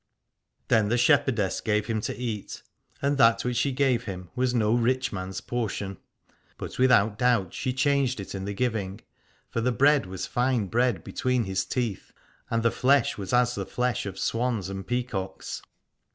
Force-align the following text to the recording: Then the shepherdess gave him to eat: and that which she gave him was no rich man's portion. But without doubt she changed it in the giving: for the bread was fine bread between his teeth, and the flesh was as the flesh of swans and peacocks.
Then 0.67 0.89
the 0.89 0.97
shepherdess 0.97 1.61
gave 1.61 1.85
him 1.85 2.01
to 2.01 2.15
eat: 2.17 2.63
and 3.03 3.19
that 3.19 3.45
which 3.45 3.57
she 3.57 3.71
gave 3.71 4.05
him 4.05 4.31
was 4.35 4.51
no 4.51 4.73
rich 4.73 5.13
man's 5.13 5.41
portion. 5.41 5.97
But 6.57 6.79
without 6.79 7.19
doubt 7.19 7.53
she 7.53 7.71
changed 7.71 8.19
it 8.19 8.33
in 8.33 8.45
the 8.45 8.53
giving: 8.55 9.01
for 9.51 9.61
the 9.61 9.71
bread 9.71 10.07
was 10.07 10.25
fine 10.25 10.65
bread 10.69 11.03
between 11.03 11.43
his 11.43 11.65
teeth, 11.65 12.11
and 12.49 12.63
the 12.63 12.71
flesh 12.71 13.15
was 13.19 13.31
as 13.31 13.53
the 13.53 13.63
flesh 13.63 14.07
of 14.07 14.17
swans 14.17 14.69
and 14.69 14.87
peacocks. 14.87 15.61